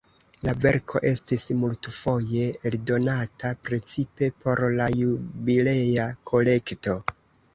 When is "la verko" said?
0.45-1.01